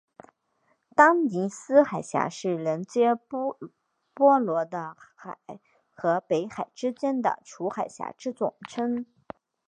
[0.95, 5.37] 丹尼斯海峡是连结波罗的海
[5.91, 9.05] 和北海之间的诸海峡之总称。